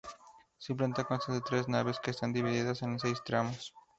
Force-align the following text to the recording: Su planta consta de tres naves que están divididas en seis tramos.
Su 0.57 0.75
planta 0.75 1.03
consta 1.03 1.31
de 1.31 1.41
tres 1.41 1.67
naves 1.69 1.99
que 1.99 2.09
están 2.09 2.33
divididas 2.33 2.81
en 2.81 2.97
seis 2.97 3.23
tramos. 3.23 3.71